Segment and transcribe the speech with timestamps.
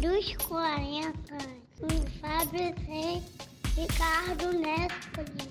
[0.00, 1.12] dos 40,
[1.78, 1.88] com
[2.20, 3.22] Fábio Reis,
[3.76, 5.50] Ricardo Nespoli.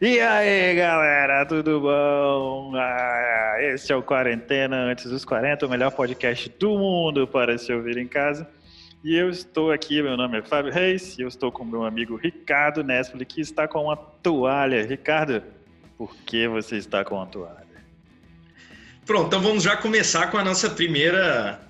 [0.00, 2.72] E aí, galera, tudo bom?
[2.74, 7.72] Ah, esse é o Quarentena Antes dos 40, o melhor podcast do mundo para se
[7.72, 8.48] ouvir em casa.
[9.04, 12.16] E eu estou aqui, meu nome é Fábio Reis, e eu estou com meu amigo
[12.16, 14.84] Ricardo Nespoli, que está com uma toalha.
[14.84, 15.40] Ricardo,
[15.96, 17.68] por que você está com uma toalha?
[19.06, 21.60] Pronto, então vamos já começar com a nossa primeira,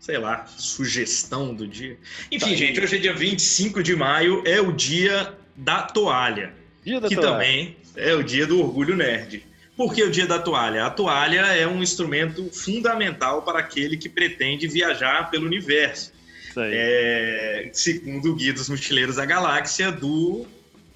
[0.00, 1.96] sei lá, sugestão do dia.
[2.32, 2.56] Enfim, Tá.
[2.56, 6.52] gente, hoje é dia 25 de maio, é o dia da toalha,
[6.84, 7.30] Dia da que toalha.
[7.32, 9.44] também é o dia do orgulho nerd.
[9.76, 10.84] Por que o dia da toalha?
[10.86, 16.12] A toalha é um instrumento fundamental para aquele que pretende viajar pelo universo.
[16.48, 16.70] Isso aí.
[16.74, 20.46] É, segundo o Guia dos Mochileiros da Galáxia, do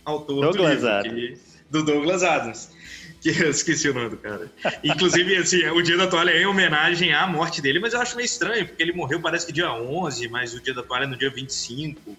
[0.05, 1.39] autor Douglas do livro, que-
[1.71, 2.71] do Douglas Adams.
[3.25, 4.53] Que eu esqueci o nome do cara.
[4.85, 8.15] Inclusive, assim, o Dia da Toalha é em homenagem à morte dele, mas eu acho
[8.17, 11.07] meio estranho, porque ele morreu parece que dia 11, mas o Dia da Toalha é
[11.07, 12.17] no dia 25.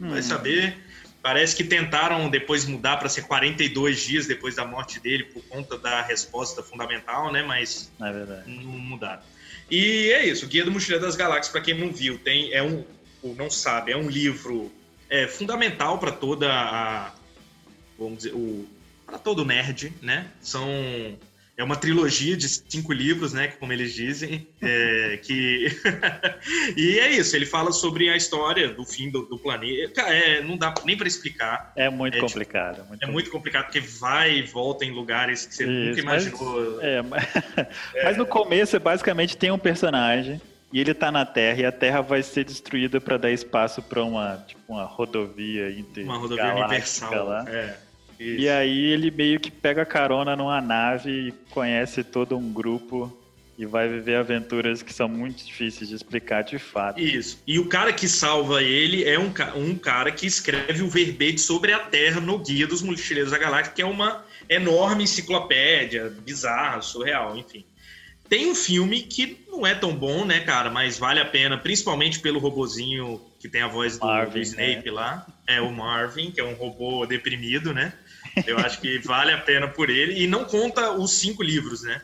[0.00, 0.22] Vai Hum.
[0.22, 0.78] saber.
[1.22, 5.76] Parece que tentaram depois mudar para ser 42 dias depois da morte dele, por conta
[5.76, 7.42] da resposta fundamental, né?
[7.42, 8.50] Mas É verdade.
[8.50, 9.20] não mudaram.
[9.70, 12.62] E é isso, o Guia do Mochileiro das Galáxias, para quem não viu, tem é
[12.62, 12.82] um
[13.22, 14.72] ou não sabe, é um livro
[15.10, 17.12] é, fundamental para toda a
[17.98, 18.66] vamos dizer, o
[19.10, 20.26] para todo nerd, né?
[20.40, 20.68] São
[21.56, 23.48] é uma trilogia de cinco livros, né?
[23.48, 25.66] Como eles dizem, é, que
[26.74, 27.36] e é isso.
[27.36, 30.00] Ele fala sobre a história do fim do, do planeta.
[30.02, 31.70] É, não dá nem para explicar.
[31.76, 32.86] É muito É, tipo, complicado.
[32.88, 36.26] muito É muito complicado porque vai e volta em lugares que você nunca Isso, mas-
[36.26, 36.80] imaginou.
[36.80, 37.24] É, mas,
[38.04, 40.40] mas no começo, basicamente, tem um personagem
[40.72, 44.02] e ele tá na Terra e a Terra vai ser destruída para dar espaço para
[44.02, 47.26] uma, tipo, uma rodovia inter Uma rodovia universal.
[47.26, 47.44] lá.
[47.48, 47.76] É.
[48.20, 53.16] E aí ele meio que pega carona numa nave e conhece todo um grupo
[53.56, 57.00] e vai viver aventuras que são muito difíceis de explicar de fato.
[57.00, 57.42] Isso.
[57.46, 61.72] E o cara que salva ele é um, um cara que escreve o verbete sobre
[61.72, 67.36] a Terra no Guia dos Mochileiros da Galáxia, que é uma enorme enciclopédia, bizarra, surreal,
[67.36, 67.64] enfim.
[68.30, 72.20] Tem um filme que não é tão bom, né, cara, mas vale a pena, principalmente
[72.20, 75.26] pelo robozinho que tem a voz do, Marvin, do Snape lá.
[75.46, 77.92] É o Marvin, que é um robô deprimido, né?
[78.46, 80.22] Eu acho que vale a pena por ele.
[80.22, 82.00] E não conta os cinco livros, né?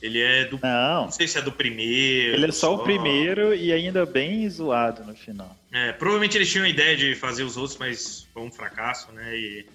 [0.00, 0.58] Ele é do.
[0.62, 2.34] Não, Não sei se é do primeiro.
[2.34, 5.56] ele é só o primeiro e ainda bem zoado no final.
[5.70, 9.36] É, provavelmente eles tinham a ideia de fazer os outros, mas foi um fracasso, né?
[9.36, 9.66] E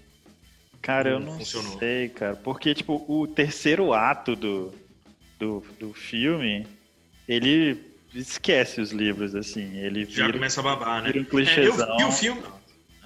[0.82, 1.80] Cara, eu Não não funcionou.
[1.80, 2.36] sei, cara.
[2.36, 4.74] Porque, tipo, o terceiro ato do,
[5.40, 6.66] do, do filme,
[7.28, 7.78] ele
[8.14, 9.78] esquece os livros, assim.
[9.78, 11.12] Ele já vira, começa a babar, né?
[11.12, 12.42] vira um É, eu vi o filme.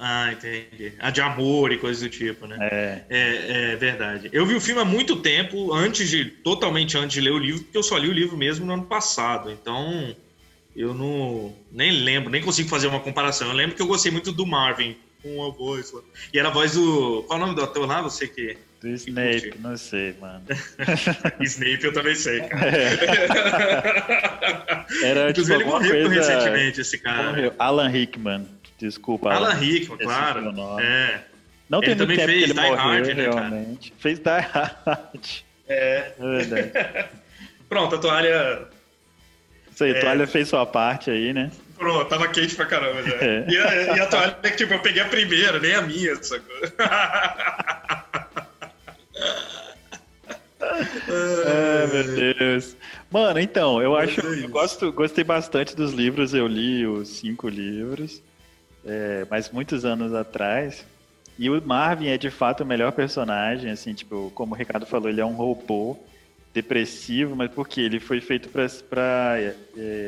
[0.03, 0.93] Ah, entendi.
[0.97, 2.57] A de amor e coisas do tipo, né?
[2.59, 4.29] É, É, é verdade.
[4.33, 6.25] Eu vi o filme há muito tempo, antes de.
[6.25, 8.85] totalmente antes de ler o livro, porque eu só li o livro mesmo no ano
[8.85, 9.51] passado.
[9.51, 10.15] Então,
[10.75, 11.53] eu não.
[11.71, 13.47] nem lembro, nem consigo fazer uma comparação.
[13.49, 15.93] Eu lembro que eu gostei muito do Marvin, com a voz.
[16.33, 17.23] E era a voz do.
[17.27, 18.01] Qual é o nome do ator lá?
[18.01, 18.57] Você que.
[18.81, 20.41] do Snape, não sei, mano.
[21.41, 22.71] Snape eu também sei, cara.
[25.03, 26.33] Era, Inclusive, tipo, ele morreu coisa...
[26.33, 27.29] recentemente, esse cara.
[27.29, 27.53] Morreu.
[27.59, 28.47] Alan Rickman,
[28.85, 29.31] desculpa.
[29.33, 30.53] Alan Rickman, claro.
[30.81, 31.21] É.
[31.69, 33.31] Não Ele tem também tempo que fez ele Die morreu, Hard, né, cara?
[33.47, 33.93] realmente.
[33.99, 35.27] Fez Die Hard.
[35.69, 36.11] é.
[36.19, 37.09] É.
[37.69, 38.67] Pronto, a toalha.
[39.73, 39.99] Isso aí, É.
[40.01, 41.49] Toalha fez sua parte aí, né?
[41.77, 43.15] Pronto, tava quente pra caramba já.
[43.23, 43.45] É.
[43.47, 46.55] E, a, e a toalha, tipo, eu peguei a primeira, nem a minha, sacou?
[50.69, 52.03] Ai, meu
[52.35, 52.75] Deus.
[53.09, 54.25] Mano, então, eu Mas acho.
[54.27, 58.21] é Eu gosto, gostei bastante dos livros, eu li os cinco livros,
[58.85, 60.85] é, mas muitos anos atrás.
[61.37, 65.09] E o Marvin é de fato o melhor personagem, assim, tipo, como o Ricardo falou,
[65.09, 65.97] ele é um robô
[66.53, 67.81] depressivo, mas por quê?
[67.81, 69.37] Ele foi feito para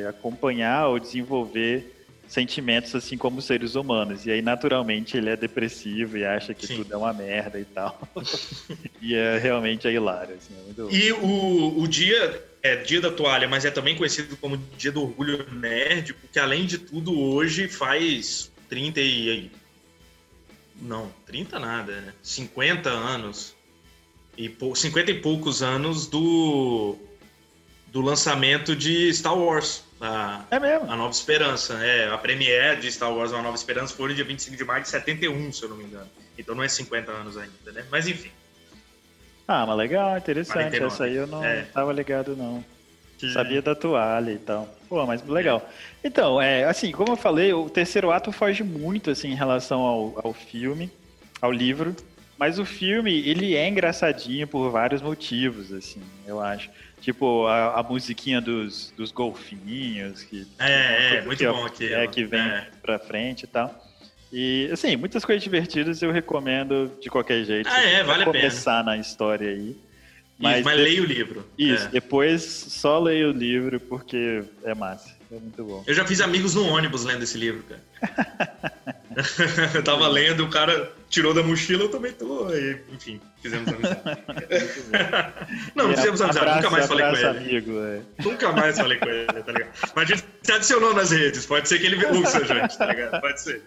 [0.10, 1.94] acompanhar ou desenvolver
[2.28, 4.26] sentimentos assim como seres humanos.
[4.26, 6.78] E aí, naturalmente, ele é depressivo e acha que Sim.
[6.78, 8.02] tudo é uma merda e tal.
[9.02, 13.12] e é realmente é hilário, assim, é muito E o, o dia é dia da
[13.12, 17.68] toalha, mas é também conhecido como dia do orgulho nerd, porque além de tudo, hoje
[17.68, 19.52] faz 30 e.
[20.82, 22.14] Não, 30 nada, né?
[22.24, 23.56] 50 anos.
[24.36, 26.98] E pou- 50 e poucos anos do.
[27.88, 29.84] do lançamento de Star Wars.
[30.02, 30.92] A, É mesmo.
[30.92, 31.76] a Nova Esperança.
[31.86, 34.82] É, a premiere de Star Wars, A Nova Esperança, foi no dia 25 de maio
[34.82, 36.10] de 71, se eu não me engano.
[36.36, 37.86] Então não é 50 anos ainda, né?
[37.92, 38.32] Mas enfim.
[39.48, 40.54] Ah, mas legal, interessante.
[40.80, 40.86] 49.
[40.96, 41.62] Essa aí eu não É.
[41.66, 42.66] tava ligado, não.
[43.32, 44.68] Sabia da toalha e tal.
[44.90, 45.68] Pô, mas legal.
[46.04, 50.22] Então, é, assim, como eu falei, o terceiro ato foge muito, assim, em relação ao,
[50.24, 50.92] ao filme,
[51.42, 51.96] ao livro.
[52.38, 56.70] Mas o filme, ele é engraçadinho por vários motivos, assim, eu acho.
[57.00, 60.24] Tipo, a, a musiquinha dos, dos golfinhos.
[60.24, 61.94] Que, é, é, muito que, bom aqui.
[61.94, 62.68] É, que vem é.
[62.82, 63.74] pra frente e tal.
[64.32, 67.70] E, assim, muitas coisas divertidas eu recomendo de qualquer jeito.
[67.70, 68.40] Ah, é, vale a pena.
[68.40, 69.78] começar na história aí.
[70.44, 71.46] Mas, Isso, mas leia o livro.
[71.58, 71.88] Isso, é.
[71.88, 75.16] depois só leia o livro porque é massa.
[75.32, 75.84] É muito bom.
[75.88, 77.82] Eu já fiz amigos no ônibus lendo esse livro, cara.
[79.74, 82.54] eu tava lendo, o cara tirou da mochila, eu também tô.
[82.54, 84.04] E, enfim, fizemos amizade.
[85.74, 87.28] não, não fizemos amizade, abraço, nunca mais falei com ele.
[87.28, 88.02] Amigo, é.
[88.22, 89.72] Nunca mais falei com ele, tá ligado?
[89.96, 92.86] Mas a gente se adicionou nas redes, pode ser que ele ouça a gente, tá
[92.86, 93.22] ligado?
[93.22, 93.62] Pode ser.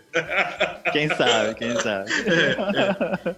[0.92, 2.10] Quem sabe, quem sabe.
[2.26, 3.36] É, é.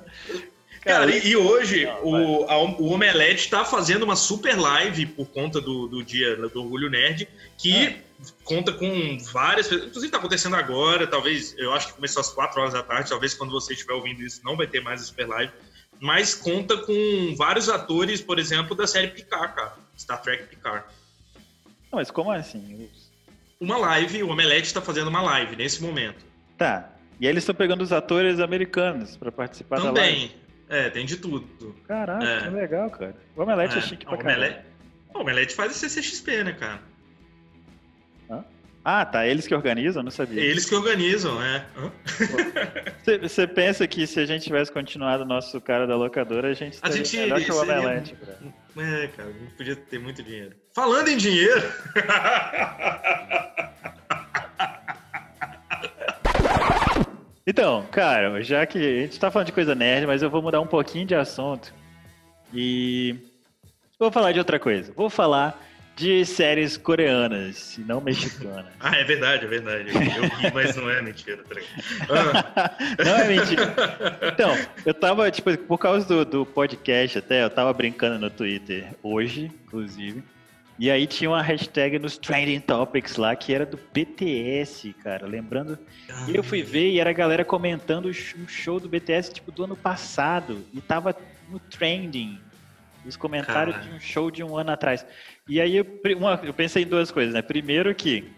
[0.80, 5.26] Cara, e, e hoje não, o, a, o Omelete está fazendo uma super live por
[5.26, 8.02] conta do, do dia do Orgulho Nerd, que é.
[8.44, 9.88] conta com várias pessoas.
[9.88, 13.34] Inclusive está acontecendo agora, talvez, eu acho que começou às 4 horas da tarde, talvez
[13.34, 15.52] quando você estiver ouvindo isso não vai ter mais a super live,
[16.00, 19.74] mas conta com vários atores, por exemplo, da série Picard, cara.
[19.96, 20.84] Star Trek Picard.
[21.90, 22.88] Não, mas como assim?
[23.60, 26.24] Uma live, o Omelete está fazendo uma live nesse momento.
[26.56, 26.92] Tá.
[27.20, 29.92] E aí eles estão pegando os atores americanos para participar Também.
[29.92, 30.28] da live.
[30.28, 30.47] Também.
[30.68, 31.74] É, tem de tudo.
[31.86, 32.42] Caraca, é.
[32.42, 33.16] que legal, cara.
[33.34, 34.56] O Omelete é, é chique pra o caralho.
[35.14, 36.80] O Omelete faz o CCXP, né, cara?
[38.90, 39.26] Ah, tá.
[39.26, 40.02] Eles que organizam?
[40.02, 40.40] Não sabia.
[40.40, 41.62] Eles que organizam, é.
[43.20, 46.78] Você pensa que se a gente tivesse continuado o nosso cara da locadora, a gente
[46.80, 49.04] a gente melhor que o Omelete, seria...
[49.04, 50.56] É, cara, podia ter muito dinheiro.
[50.74, 51.70] Falando em dinheiro...
[57.48, 60.60] Então, cara, já que a gente tá falando de coisa nerd, mas eu vou mudar
[60.60, 61.72] um pouquinho de assunto.
[62.52, 63.16] E
[63.98, 64.92] vou falar de outra coisa.
[64.94, 65.58] Vou falar
[65.96, 68.66] de séries coreanas, e não mexicanas.
[68.78, 69.88] ah, é verdade, é verdade.
[69.88, 71.42] Eu ri, mas não é mentira.
[72.10, 72.76] Ah.
[73.02, 73.74] não é mentira.
[74.30, 74.54] Então,
[74.84, 79.50] eu tava, tipo, por causa do, do podcast até, eu tava brincando no Twitter hoje,
[79.64, 80.22] inclusive.
[80.78, 85.26] E aí tinha uma hashtag nos Trending Topics lá que era do BTS, cara.
[85.26, 85.76] Lembrando.
[86.28, 89.64] E eu fui ver e era a galera comentando o show do BTS, tipo, do
[89.64, 90.64] ano passado.
[90.72, 91.16] E tava
[91.50, 92.38] no trending.
[93.04, 93.92] Os comentários Caralho.
[93.92, 95.04] de um show de um ano atrás.
[95.48, 95.86] E aí eu,
[96.16, 97.42] uma, eu pensei em duas coisas, né?
[97.42, 98.30] Primeiro que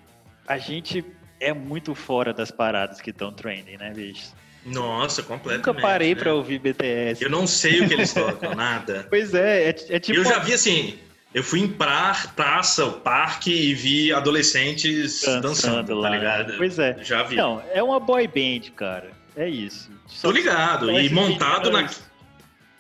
[0.47, 1.05] a gente
[1.41, 4.33] é muito fora das paradas que estão trending, né, bicho?
[4.65, 5.67] Nossa, completamente.
[5.67, 6.21] Nunca parei né?
[6.21, 7.23] pra ouvir BTS.
[7.23, 9.07] Eu não sei o que eles tocam, nada.
[9.11, 10.19] Pois é, é, é tipo.
[10.19, 10.99] Eu já vi assim,
[11.33, 16.11] eu fui em pra, praça, o parque e vi adolescentes dançando, dançando tá lá.
[16.11, 16.55] tá ligado?
[16.57, 16.97] Pois é.
[17.03, 17.37] Já vi.
[17.37, 19.11] Não, é uma boy band, cara.
[19.37, 19.91] É isso.
[20.07, 20.91] Só Tô ligado.
[20.91, 21.89] E montado na.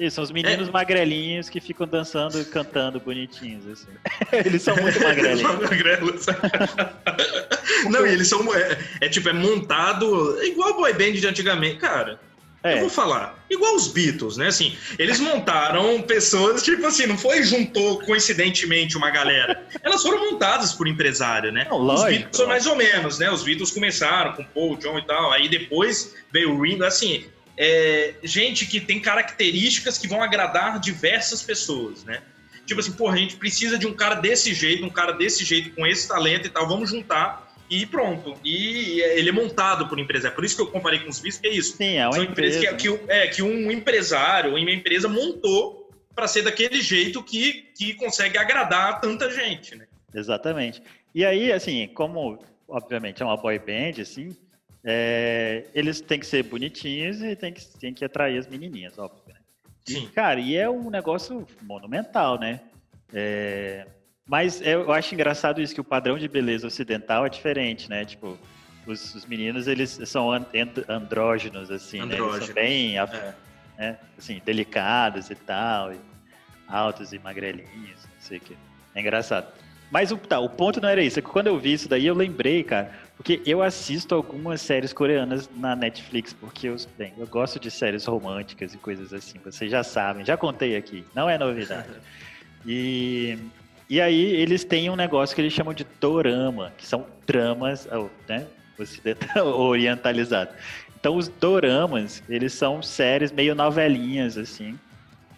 [0.01, 0.71] Isso, são os meninos é.
[0.73, 3.91] magrelinhos que ficam dançando e cantando bonitinhos, assim.
[4.45, 5.43] eles são muito magrelinhos.
[5.43, 6.27] magrelos.
[7.89, 8.53] Não, e eles são.
[8.55, 11.77] É, é, tipo, é montado igual a boy band de antigamente.
[11.77, 12.19] Cara,
[12.63, 12.75] é.
[12.75, 14.49] Eu vou falar, igual os Beatles, né?
[14.49, 19.67] Assim, eles montaram pessoas, tipo assim, não foi juntou coincidentemente uma galera.
[19.83, 21.67] Elas foram montadas por empresário, né?
[21.71, 23.31] Não, lógico, os Beatles são mais ou menos, né?
[23.31, 27.25] Os Beatles começaram com Paul, John e tal, aí depois veio o Ringo, assim,
[27.57, 32.23] é, gente que tem características que vão agradar diversas pessoas, né?
[32.67, 35.75] Tipo assim, porra, a gente precisa de um cara desse jeito, um cara desse jeito,
[35.75, 38.35] com esse talento e tal, vamos juntar e pronto.
[38.45, 40.33] E ele é montado por empresário.
[40.33, 41.77] É por isso que eu comparei com os vistos, que é isso.
[41.77, 42.61] Sim, é uma São empresa.
[42.61, 47.95] Que, que, é, que um empresário, uma empresa montou para ser daquele jeito que, que
[47.95, 49.87] consegue agradar tanta gente, né?
[50.13, 50.83] Exatamente.
[51.15, 54.37] E aí, assim, como obviamente é uma boy band, assim,
[54.85, 59.23] é, eles têm que ser bonitinhos e tem que, tem que atrair as menininhas, óbvio.
[59.29, 59.35] Né?
[59.87, 60.05] Sim.
[60.05, 62.61] E, cara, e é um negócio monumental, né?
[63.13, 63.87] É,
[64.31, 68.05] mas eu acho engraçado isso, que o padrão de beleza ocidental é diferente, né?
[68.05, 68.39] Tipo,
[68.87, 70.31] os, os meninos, eles são
[70.89, 72.31] andrógenos, assim, Andrógenos.
[72.31, 72.37] né?
[72.37, 73.35] Eles são bem, é.
[73.77, 73.99] né?
[74.17, 75.99] assim, delicados e tal, e
[76.69, 78.57] altos e magrelinhos, não sei o que.
[78.95, 79.49] É engraçado.
[79.91, 82.07] Mas o, tá, o ponto não era isso, é que quando eu vi isso daí,
[82.07, 87.27] eu lembrei, cara, porque eu assisto algumas séries coreanas na Netflix, porque eu, bem, eu
[87.27, 91.37] gosto de séries românticas e coisas assim, vocês já sabem, já contei aqui, não é
[91.37, 91.89] novidade.
[92.67, 93.39] E
[93.91, 97.89] e aí eles têm um negócio que eles chamam de dorama, que são dramas,
[98.29, 98.47] né,
[99.43, 100.55] orientalizados.
[100.99, 104.79] Então os doramas, eles são séries meio novelinhas, assim.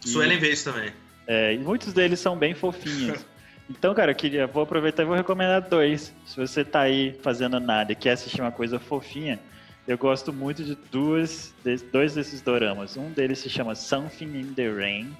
[0.00, 0.92] Suelen isso também.
[1.26, 3.25] É, e muitos deles são bem fofinhos.
[3.71, 6.12] Então, cara, eu queria, vou aproveitar e vou recomendar dois.
[6.26, 9.40] Se você tá aí fazendo nada e quer assistir uma coisa fofinha,
[9.88, 12.99] eu gosto muito de duas, de, dois desses doramas.
[12.99, 15.16] Um deles se chama Something in the Rain,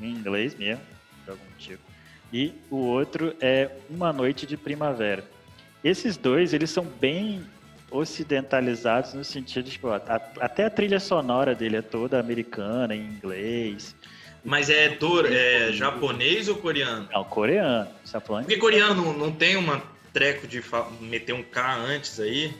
[0.00, 0.80] em inglês mesmo,
[1.26, 1.91] por algum motivo
[2.32, 5.24] e o outro é Uma Noite de Primavera.
[5.84, 7.42] Esses dois, eles são bem
[7.90, 10.00] ocidentalizados no sentido, tipo, a-
[10.40, 13.94] até a trilha sonora dele é toda americana, em inglês.
[14.44, 17.08] Mas é, do, é japonês ou coreano?
[17.12, 17.88] Não, coreano.
[18.04, 18.44] Você tá falando?
[18.44, 20.62] Porque coreano não, não tem uma treco de
[21.00, 22.52] meter um K antes aí?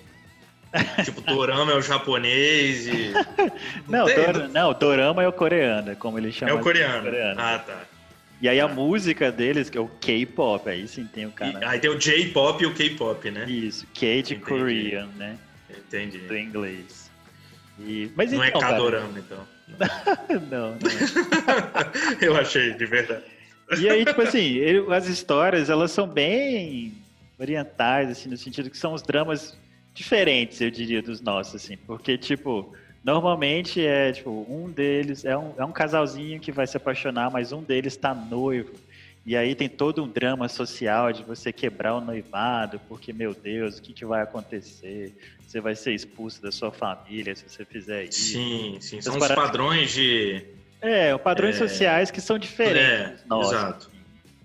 [1.04, 3.12] tipo, Dorama é o japonês e.
[3.88, 6.50] Não, tem, Dor- não, Dorama é o coreano, é como ele chama.
[6.50, 7.02] É o coreano.
[7.04, 7.40] coreano.
[7.40, 7.82] Ah, tá.
[8.42, 11.70] E aí a música deles, que é o K-pop, aí sim tem o E- cara.
[11.70, 13.48] aí tem o J-pop e o K-pop, né?
[13.48, 14.40] Isso, K de Entendi.
[14.44, 15.38] Korean, né?
[15.70, 16.18] Entendi.
[16.18, 17.08] Do inglês.
[17.78, 18.10] E...
[18.16, 19.46] Mas Não é então, cara, K-Dorama, então.
[20.50, 20.78] não, não.
[22.20, 23.22] Eu achei, de verdade.
[23.78, 26.92] E aí, tipo assim, ele- as histórias, elas são bem
[27.38, 29.56] orientais, assim, no sentido que são os dramas
[29.94, 31.76] diferentes, eu diria, dos nossos, assim.
[31.76, 36.76] Porque, tipo, normalmente é, tipo, um deles é um, é um casalzinho que vai se
[36.76, 38.72] apaixonar, mas um deles tá noivo.
[39.24, 43.78] E aí tem todo um drama social de você quebrar o noivado, porque, meu Deus,
[43.78, 45.14] o que, que vai acontecer?
[45.46, 48.32] Você vai ser expulso da sua família se você fizer isso.
[48.32, 49.00] Sim, sim.
[49.00, 50.44] São os padrões de.
[50.80, 51.58] É, padrões É.
[51.58, 53.52] sociais que são diferentes É, nossos.
[53.52, 53.90] exato.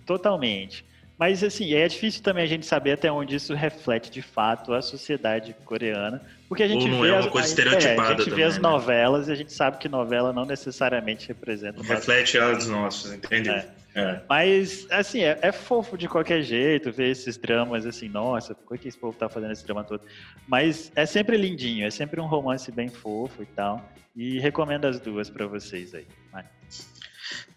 [0.05, 0.85] Totalmente.
[1.19, 4.81] Mas assim, é difícil também a gente saber até onde isso reflete de fato a
[4.81, 8.03] sociedade coreana, porque a gente Ou não vê é uma as, coisa a- estereotipada é,
[8.03, 8.61] a gente também, vê as né?
[8.61, 11.81] novelas e a gente sabe que novela não necessariamente representa.
[11.81, 13.49] Reflete as nossas, entende?
[13.49, 13.67] É.
[13.95, 14.21] É.
[14.29, 18.87] Mas assim, é, é fofo de qualquer jeito ver esses dramas assim, nossa, por que
[18.87, 20.03] esse povo tá fazendo esse drama todo?
[20.47, 23.91] Mas é sempre lindinho, é sempre um romance bem fofo e tal.
[24.15, 26.05] E recomendo as duas pra vocês aí.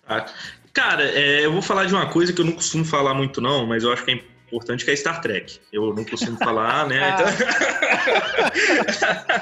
[0.07, 0.27] Tá.
[0.81, 3.67] Cara, é, eu vou falar de uma coisa que eu não costumo falar muito, não,
[3.67, 5.61] mas eu acho que é importante, que é Star Trek.
[5.71, 7.01] Eu não costumo falar, né?
[7.13, 7.27] Então...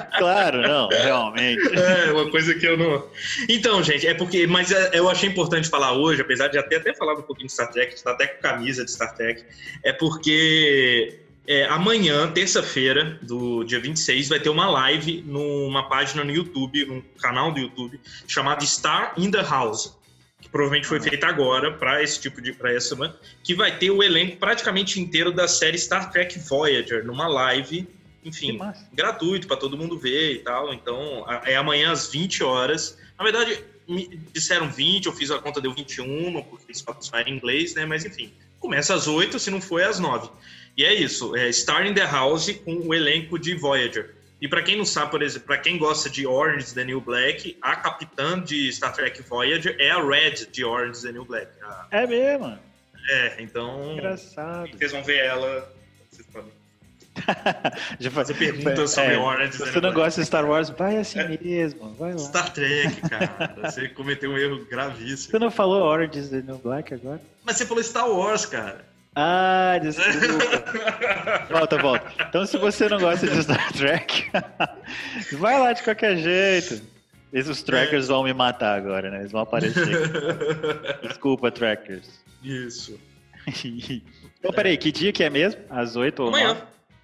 [0.18, 1.78] Claro, não, realmente.
[1.78, 3.06] É, uma coisa que eu não.
[3.48, 4.48] Então, gente, é porque.
[4.48, 7.46] Mas é- eu achei importante falar hoje, apesar de já ter até falado um pouquinho
[7.46, 9.44] de Star Trek, estar até com camisa de Star Trek,
[9.84, 16.32] é porque é, amanhã, terça-feira, do dia 26, vai ter uma live numa página no
[16.32, 19.96] YouTube, num canal do YouTube, chamado Star in the House.
[20.48, 22.54] Que provavelmente foi feita agora para esse tipo de.
[22.54, 23.12] para essa, né?
[23.44, 27.86] Que vai ter o elenco praticamente inteiro da série Star Trek Voyager numa live.
[28.24, 28.58] Enfim,
[28.92, 30.74] gratuito para todo mundo ver e tal.
[30.74, 32.98] Então, é amanhã às 20 horas.
[33.16, 37.28] Na verdade, me disseram 20, eu fiz a conta, deu 21, porque eles só era
[37.28, 37.86] em inglês, né?
[37.86, 40.30] Mas enfim, começa às 8, se não for é às 9.
[40.76, 44.14] E é isso, é Star in the House com o elenco de Voyager.
[44.40, 47.00] E para quem não sabe, por exemplo, para quem gosta de Orange is the New
[47.00, 51.24] Black, a capitã de Star Trek Voyager é a Red de Orange is the New
[51.24, 51.48] Black.
[51.62, 52.56] A- É mesmo.
[53.10, 54.68] é, então Engraçado.
[54.76, 55.72] vocês vão ver ela.
[56.10, 56.52] Vocês podem
[57.98, 61.18] Já fazer perguntas sobre é, Orange Se você não gosta de Star Wars, vai assim
[61.42, 61.92] mesmo.
[61.94, 62.18] Vai lá.
[62.18, 63.56] Star Trek, cara.
[63.72, 65.32] Você cometeu um erro gravíssimo.
[65.32, 67.20] Você não falou Orange is the New Black agora?
[67.44, 68.84] Mas você falou Star Wars, cara.
[69.20, 71.48] Ah, desculpa.
[71.50, 72.12] volta, volta.
[72.28, 74.30] Então, se você não gosta de Star Trek,
[75.38, 76.80] vai lá de qualquer jeito.
[77.32, 79.18] Esses trackers vão me matar agora, né?
[79.18, 79.84] Eles vão aparecer.
[81.02, 82.22] Desculpa, trackers.
[82.44, 82.98] Isso.
[84.40, 85.60] Então, peraí, que dia que é mesmo?
[85.68, 86.44] Às 8 ou 9?
[86.44, 86.62] Amanhã.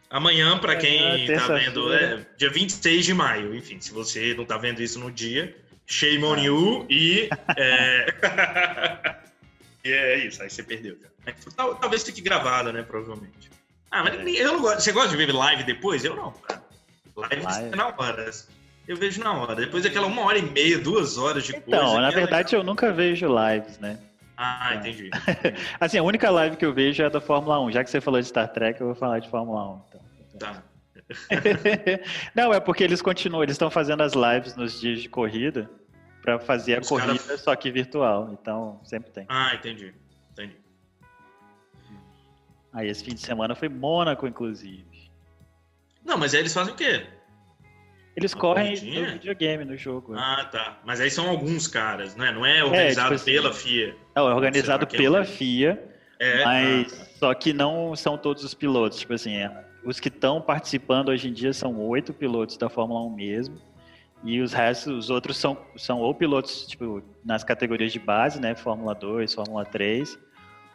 [0.08, 3.52] Amanhã, pra quem Amanhã, tá vendo, é dia 26 de maio.
[3.56, 5.52] Enfim, se você não tá vendo isso no dia,
[5.84, 7.28] shame on you e.
[7.56, 8.06] É...
[9.84, 10.96] e é isso, aí você perdeu.
[10.96, 11.36] cara.
[11.56, 12.82] Tal- Talvez fique gravada, né?
[12.82, 13.50] Provavelmente.
[13.90, 14.22] Ah, mas É.
[14.42, 14.80] eu não gosto.
[14.80, 16.04] Você gosta de ver live depois?
[16.04, 16.62] Eu não, cara.
[17.16, 17.72] Live, Live.
[17.72, 18.30] é na hora.
[18.88, 19.54] Eu vejo na hora.
[19.54, 21.64] Depois daquela uma hora e meia, duas horas de coisa.
[21.68, 23.98] Então, na que é verdade, eu nunca vejo lives, né?
[24.36, 25.10] Ah, entendi.
[25.78, 27.70] Assim, a única live que eu vejo é a da Fórmula 1.
[27.72, 29.80] Já que você falou de Star Trek, eu vou falar de Fórmula 1.
[29.88, 30.00] Então.
[30.38, 30.62] Tá.
[32.34, 35.70] Não, é porque eles continuam, eles estão fazendo as lives nos dias de corrida
[36.24, 38.30] para fazer a Os corrida, cara- só que virtual.
[38.32, 39.26] Então, sempre tem.
[39.28, 39.94] Ah, entendi.
[40.32, 40.56] Entendi.
[42.72, 44.84] Aí esse fim de semana foi Mônaco, inclusive.
[46.04, 47.06] Não, mas aí eles fazem o quê?
[48.16, 49.06] Eles Uma correm corridinha?
[49.06, 50.14] no videogame, no jogo.
[50.16, 50.78] Ah, tá.
[50.84, 52.32] Mas aí são alguns caras, né?
[52.32, 53.96] Não é organizado tipo assim, pela FIA.
[54.16, 55.84] Não, é organizado Será que é pela um- FIA,
[56.18, 57.10] É, mas ah, tá.
[57.18, 58.98] só que não são todos os pilotos.
[59.00, 63.02] Tipo assim, é, os que estão participando hoje em dia são oito pilotos da Fórmula
[63.02, 63.60] 1 mesmo.
[64.24, 68.54] E os restos, os outros são, são ou pilotos, tipo, nas categorias de base, né?
[68.54, 70.18] Fórmula 2, Fórmula 3,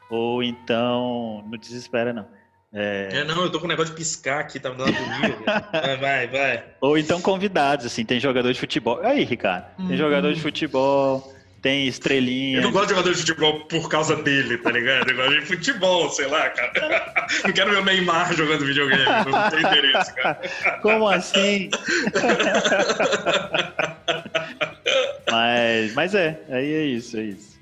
[0.09, 2.27] ou então, no desespero não.
[2.71, 5.35] É, É, não, eu tô com um negócio de piscar aqui, tá me dando agonia.
[5.73, 6.63] vai, vai, vai.
[6.79, 8.99] Ou então convidados, assim, tem jogador de futebol.
[9.03, 9.97] Aí, Ricardo, tem Hum.
[9.97, 12.57] jogador de futebol, tem estrelinha.
[12.57, 15.09] Eu não gosto de jogador de futebol por causa dele, tá ligado?
[15.09, 17.27] Eu gosto de futebol, sei lá, cara.
[17.43, 20.39] Não quero ver o Neymar jogando videogame, não tem interesse, cara.
[20.81, 21.69] Como assim?
[25.29, 27.59] mas, mas é, aí é isso, é isso.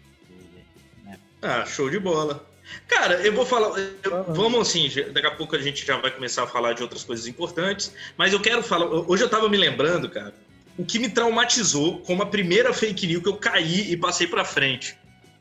[1.41, 2.45] Ah, show de bola.
[2.87, 3.77] Cara, eu vou falar.
[3.77, 7.03] eu- vamos assim, daqui a pouco a gente já vai começar a falar de outras
[7.03, 8.87] coisas importantes, mas eu quero falar.
[8.87, 10.33] Hoje eu tava me lembrando, cara,
[10.77, 14.45] o que me traumatizou como a primeira fake news que eu caí e passei pra
[14.45, 14.95] frente.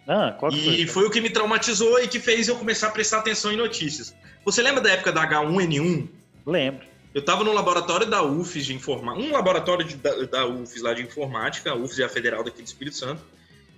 [0.09, 0.87] Ah, qual que E foi?
[0.87, 4.15] foi o que me traumatizou e que fez eu começar a prestar atenção em notícias.
[4.45, 6.09] Você lembra da época da H1N1?
[6.47, 6.87] Lembro.
[7.13, 10.93] Eu estava no laboratório da UFES de informática, um laboratório de- da, da UFES lá
[10.95, 13.23] de informática, a UFES é a federal daqui do Espírito Santo.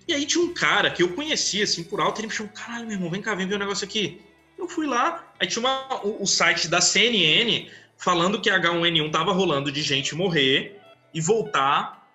[0.07, 2.87] E aí tinha um cara que eu conhecia assim por alto, ele me chamou, caralho,
[2.87, 4.21] meu irmão, vem cá, vem ver o negócio aqui.
[4.59, 9.11] Eu fui lá, aí tinha uma- o, o site da CNN falando que a H1N1
[9.11, 10.78] tava rolando de gente morrer
[11.19, 12.09] e voltar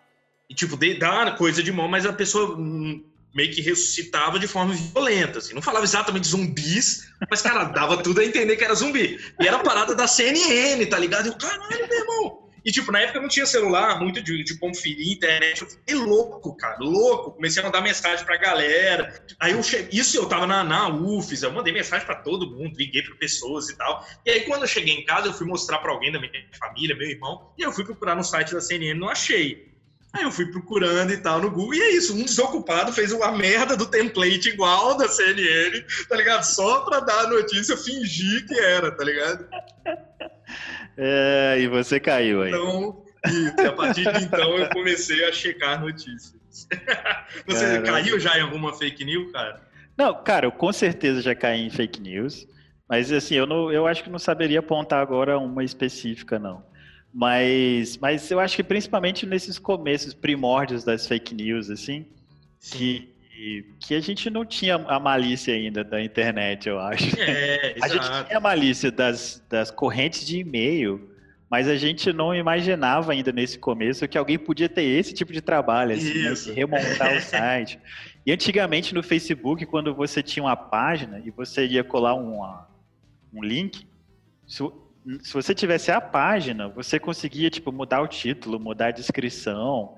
[0.49, 4.47] e tipo de- dar coisa de mão, mas a pessoa hum, meio que ressuscitava de
[4.47, 5.53] forma violenta, assim.
[5.53, 9.19] Não falava exatamente zumbis, mas, cara, dava tudo a entender que era zumbi.
[9.39, 11.25] E era parada da CNN, tá ligado?
[11.25, 12.42] E eu, caralho, meu irmão.
[12.65, 15.61] E, tipo, na época não tinha celular, muito de, de conferir internet.
[15.61, 17.31] Eu fiquei louco, cara, louco.
[17.31, 19.13] Comecei a mandar mensagem pra galera.
[19.39, 22.77] Aí eu cheguei, isso eu tava na, na UFES, eu mandei mensagem pra todo mundo,
[22.77, 24.05] liguei pra pessoas e tal.
[24.25, 26.95] E aí, quando eu cheguei em casa, eu fui mostrar pra alguém da minha família,
[26.95, 29.73] meu irmão, e eu fui procurar no site da CNN, não achei.
[30.13, 33.31] Aí eu fui procurando e tal no Google, e é isso, um desocupado fez uma
[33.31, 36.43] merda do template igual da CNN, tá ligado?
[36.43, 39.47] Só pra dar a notícia, fingir que era, tá ligado?
[40.97, 42.49] É, e você caiu aí.
[42.49, 43.03] Então,
[43.57, 46.41] e a partir de então eu comecei a checar notícias.
[47.47, 47.87] Você Caramba.
[47.87, 49.61] caiu já em alguma fake news, cara?
[49.97, 52.47] Não, cara, eu com certeza já caí em fake news,
[52.87, 56.63] mas assim, eu, não, eu acho que não saberia apontar agora uma específica, não.
[57.13, 62.07] Mas, mas eu acho que principalmente nesses começos primórdios das fake news, assim,
[62.59, 63.12] que,
[63.79, 67.19] que a gente não tinha a malícia ainda da internet, eu acho.
[67.19, 71.09] É, A gente tinha a malícia das, das correntes de e-mail,
[71.49, 75.41] mas a gente não imaginava ainda nesse começo que alguém podia ter esse tipo de
[75.41, 77.79] trabalho, assim, né, de remontar o site.
[78.25, 82.67] E antigamente no Facebook, quando você tinha uma página e você ia colar uma-
[83.33, 83.85] um link,
[84.47, 84.63] se,
[85.21, 89.95] se você tivesse a página, você conseguia tipo mudar o título, mudar a descrição.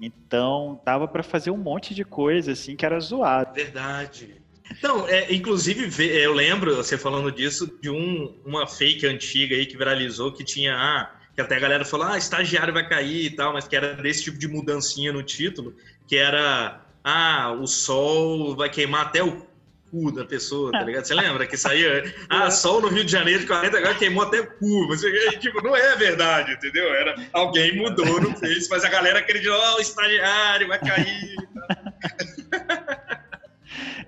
[0.00, 3.54] Então dava para fazer um monte de coisa assim que era zoado.
[3.54, 4.42] Verdade.
[4.82, 9.64] Não, é, inclusive, vê- eu lembro, você falando disso, de um, uma fake antiga aí
[9.64, 13.30] que viralizou, que tinha, ah, que até a galera falou, ah, estagiário vai cair e
[13.30, 15.74] tal, mas que era desse tipo de mudancinha no título,
[16.06, 19.46] que era, ah, o sol vai queimar até o
[19.90, 21.04] cu da pessoa, tá ligado?
[21.04, 24.40] Você lembra que saía, ah, sol no Rio de Janeiro de 40 agora queimou até
[24.40, 25.00] o cu, mas
[25.40, 26.92] tipo, não é verdade, entendeu?
[26.94, 31.36] Era, alguém mudou no Face, mas a galera acreditou, ah, o estagiário vai cair.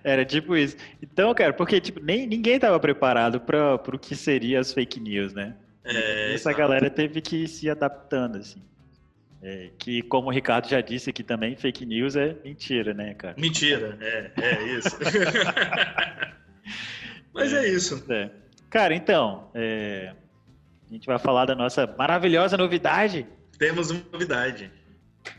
[0.04, 0.76] Era tipo isso.
[1.02, 5.34] Então, cara, porque tipo, nem, ninguém tava preparado para o que seria as fake news,
[5.34, 5.54] né?
[5.84, 6.58] É, Essa exato.
[6.58, 8.62] galera teve que ir se adaptando, assim.
[9.40, 13.36] É, que, como o Ricardo já disse aqui também, fake news é mentira, né, cara?
[13.38, 14.98] Mentira, é, é isso.
[17.32, 18.04] Mas é isso.
[18.10, 18.30] É.
[18.68, 20.12] Cara, então, é,
[20.88, 23.26] a gente vai falar da nossa maravilhosa novidade.
[23.58, 24.70] Temos uma novidade.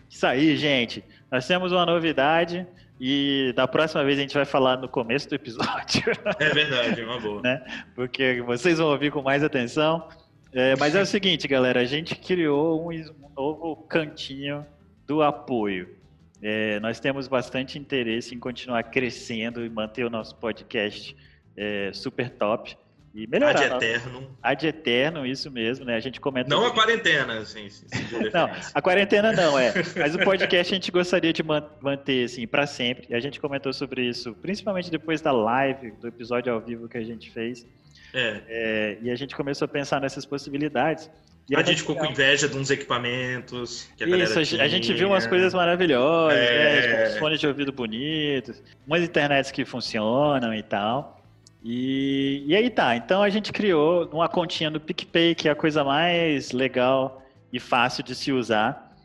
[0.10, 1.04] Isso aí, gente.
[1.32, 2.66] Nós temos uma novidade
[3.00, 6.04] e da próxima vez a gente vai falar no começo do episódio,
[6.40, 7.42] É verdade, uma boa.
[7.42, 7.64] Né?
[7.96, 10.08] porque vocês vão ouvir com mais atenção.
[10.52, 14.66] É, mas é o seguinte, galera, a gente criou um, um novo cantinho
[15.06, 15.96] do apoio.
[16.42, 21.16] É, nós temos bastante interesse em continuar crescendo e manter o nosso podcast
[21.56, 22.78] é, super top
[23.13, 23.52] e melhorar.
[23.60, 24.38] Ad nosso- eterno.
[24.41, 25.95] Ad eterno, isso mesmo, né?
[25.95, 26.60] A gente comentou.
[26.60, 27.67] Não a quarentena, assim.
[27.69, 27.86] se-
[28.34, 29.74] Não, a quarentena não, é.
[29.98, 33.08] Mas o podcast a gente gostaria de man- manter, assim, para sempre.
[33.10, 36.98] E a gente comentou sobre isso, principalmente depois da live, do episódio ao vivo que
[36.98, 37.65] a gente fez.
[38.13, 38.41] É.
[38.48, 41.10] É, e a gente começou a pensar nessas possibilidades.
[41.50, 44.62] E A era gente ficou com inveja de uns equipamentos que a Isso, a gente-
[44.62, 44.98] a gente tinha.
[44.98, 46.88] viu umas coisas maravilhosas, É.
[47.06, 47.08] né?
[47.10, 51.18] Uns fones de ouvido bonitos, umas internets que funcionam e tal.
[51.63, 55.56] E, e aí tá, então a gente criou uma continha no PicPay, que é a
[55.56, 58.95] coisa mais legal e fácil de se usar.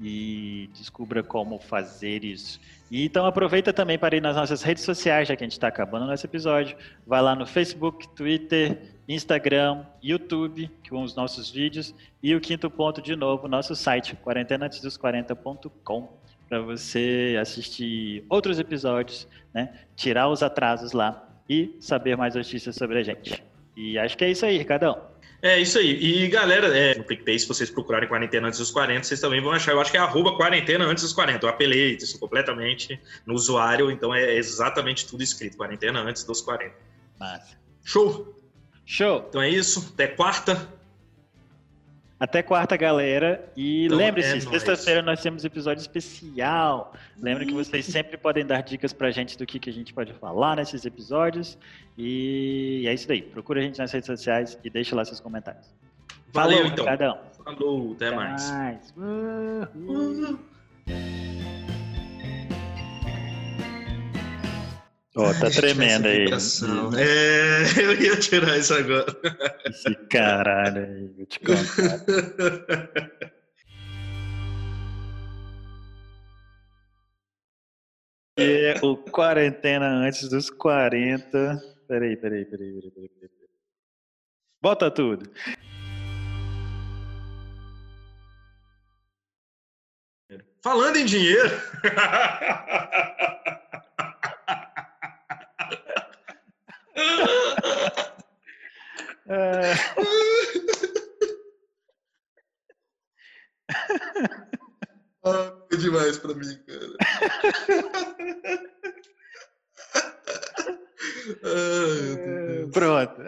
[0.00, 2.60] e descubra como fazer isso.
[2.90, 5.68] E então aproveita também para ir nas nossas redes sociais, já que a gente está
[5.68, 6.76] acabando o nosso episódio.
[7.06, 11.94] Vai lá no Facebook, Twitter, Instagram, YouTube, que são os nossos vídeos.
[12.22, 16.08] E o quinto ponto, de novo, nosso site, quarentenaantesdos40.com,
[16.50, 19.72] para você assistir outros episódios, né?
[19.94, 23.40] tirar os atrasos lá e saber mais notícias sobre a gente.
[23.76, 25.00] E acho que é isso aí, Ricardão.
[25.40, 25.92] É isso aí.
[25.92, 29.52] E galera, é, no PicPay, se vocês procurarem quarentena antes dos 40, vocês também vão
[29.52, 29.72] achar.
[29.72, 31.46] Eu acho que é arroba quarentena antes dos 40.
[31.46, 35.56] Eu apelei isso completamente no usuário, então é exatamente tudo escrito.
[35.56, 36.74] Quarentena antes dos 40.
[37.18, 37.56] Massa.
[37.84, 38.36] Show!
[38.84, 39.24] Show!
[39.28, 39.92] Então é isso.
[39.94, 40.68] Até quarta.
[42.20, 43.50] Até quarta, galera.
[43.56, 46.92] E Então, lembre-se, é sexta-feira nós temos episódio especial.
[47.18, 50.12] Lembra que vocês sempre podem dar dicas pra gente do que, que a gente pode
[50.12, 51.56] falar nesses episódios.
[51.96, 53.22] E é isso daí.
[53.22, 55.66] Procura a gente nas redes sociais e deixa lá seus comentários.
[56.30, 56.84] Valeu, Falou, então.
[56.84, 57.18] Ricardão.
[57.42, 58.94] Falou, até, mais.
[58.98, 60.38] Uhul.
[65.16, 66.26] Ó, tá tremendo aí.
[66.96, 69.06] É, eu ia tirar isso agora.
[69.66, 72.04] Esse caralho aí, vou te contar.
[78.38, 81.60] E o quarentena antes dos 40.
[81.88, 83.30] Peraí, peraí, peraí, peraí, peraí, peraí.
[84.62, 85.28] Bota tudo.
[90.62, 91.50] Falando em dinheiro.
[99.30, 99.74] Ah,
[105.68, 106.96] foi demais pra mim, cara.
[111.44, 112.70] Ai, meu Deus.
[112.72, 113.22] pronto.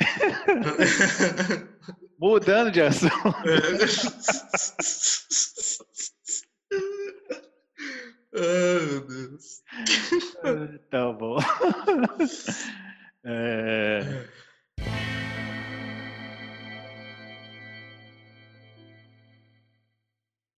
[2.18, 3.12] Mudando de assunto.
[3.44, 3.60] Ai,